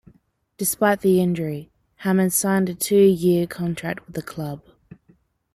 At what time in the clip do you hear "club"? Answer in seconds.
4.23-4.63